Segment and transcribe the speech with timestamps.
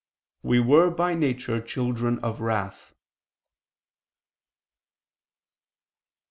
[0.67, 2.95] were by nature children of wrath."